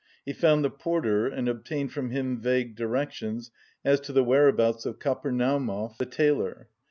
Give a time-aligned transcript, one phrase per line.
[0.25, 3.51] He found the porter and obtained from him vague directions
[3.85, 6.69] as to the whereabouts of Kapernaumov, the tailor.